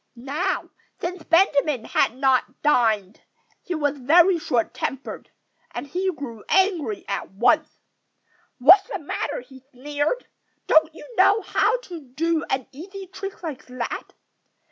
Now, 0.15 0.71
since 0.99 1.21
Benjamin 1.21 1.85
had 1.85 2.17
not 2.17 2.45
yet 2.47 2.61
dined, 2.63 3.21
he 3.61 3.75
was 3.75 3.99
very 3.99 4.39
short 4.39 4.73
tempered. 4.73 5.29
And 5.69 5.85
he 5.85 6.11
grew 6.11 6.43
angry 6.49 7.05
at 7.07 7.29
once. 7.29 7.69
"What's 8.57 8.89
the 8.89 8.97
matter?" 8.97 9.41
he 9.41 9.61
sneered. 9.71 10.25
"Don't 10.65 10.95
you 10.95 11.05
know 11.17 11.41
how 11.43 11.77
to 11.81 11.99
do 12.01 12.43
an 12.49 12.65
easy 12.71 13.05
trick 13.13 13.43
like 13.43 13.67
that? 13.67 14.13